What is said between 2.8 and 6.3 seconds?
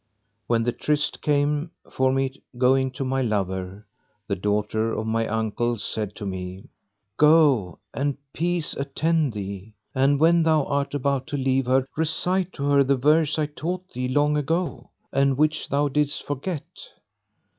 to my lover, the daughter of my uncle said to